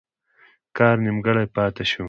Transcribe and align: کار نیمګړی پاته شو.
کار 0.77 0.95
نیمګړی 1.05 1.45
پاته 1.55 1.83
شو. 1.89 1.99